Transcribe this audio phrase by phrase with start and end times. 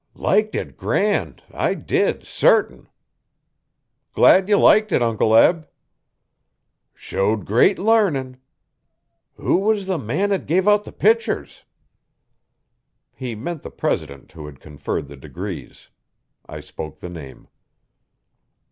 [0.15, 2.87] 'Liked it grand I did, sartin.'
[4.13, 5.67] 'Glad you liked it, Uncle Eb.'
[6.95, 8.37] 'Showed great larnin'.
[9.37, 11.65] Eho was the man 'at give out the pictur's?'
[13.13, 15.89] He meant the president who had conferred the degrees.
[16.49, 17.47] I spoke the name.